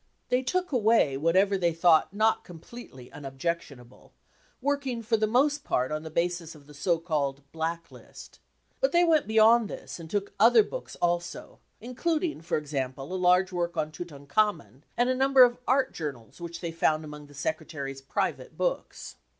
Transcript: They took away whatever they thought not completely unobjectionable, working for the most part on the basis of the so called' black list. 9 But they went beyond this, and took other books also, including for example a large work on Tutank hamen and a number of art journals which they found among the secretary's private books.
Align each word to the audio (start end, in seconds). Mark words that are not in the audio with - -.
They 0.29 0.41
took 0.41 0.71
away 0.71 1.15
whatever 1.15 1.59
they 1.59 1.73
thought 1.73 2.11
not 2.11 2.43
completely 2.43 3.11
unobjectionable, 3.11 4.13
working 4.59 5.03
for 5.03 5.15
the 5.15 5.27
most 5.27 5.63
part 5.63 5.91
on 5.91 6.01
the 6.01 6.09
basis 6.09 6.55
of 6.55 6.65
the 6.65 6.73
so 6.73 6.97
called' 6.97 7.43
black 7.51 7.91
list. 7.91 8.39
9 8.77 8.77
But 8.81 8.91
they 8.93 9.03
went 9.03 9.27
beyond 9.27 9.69
this, 9.69 9.99
and 9.99 10.09
took 10.09 10.33
other 10.39 10.63
books 10.63 10.95
also, 11.03 11.59
including 11.79 12.41
for 12.41 12.57
example 12.57 13.13
a 13.13 13.15
large 13.15 13.51
work 13.51 13.77
on 13.77 13.91
Tutank 13.91 14.31
hamen 14.33 14.83
and 14.97 15.07
a 15.07 15.13
number 15.13 15.43
of 15.43 15.59
art 15.67 15.93
journals 15.93 16.41
which 16.41 16.61
they 16.61 16.71
found 16.71 17.05
among 17.05 17.27
the 17.27 17.35
secretary's 17.35 18.01
private 18.01 18.57
books. 18.57 19.17